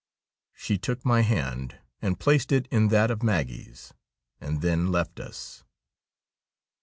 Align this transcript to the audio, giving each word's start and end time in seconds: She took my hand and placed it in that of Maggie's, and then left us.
She 0.55 0.79
took 0.79 1.05
my 1.05 1.21
hand 1.21 1.77
and 2.01 2.19
placed 2.19 2.51
it 2.51 2.67
in 2.71 2.87
that 2.87 3.11
of 3.11 3.21
Maggie's, 3.21 3.93
and 4.39 4.63
then 4.63 4.91
left 4.91 5.19
us. 5.19 5.63